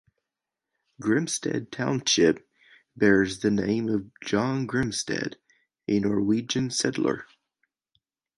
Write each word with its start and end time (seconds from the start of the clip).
Grimstad 0.99 1.69
Township 1.71 2.49
bears 2.97 3.41
the 3.41 3.51
name 3.51 3.87
of 3.87 4.09
John 4.25 4.65
Grimstad, 4.65 5.35
a 5.87 5.99
Norwegian 5.99 6.71
settler. 6.71 7.27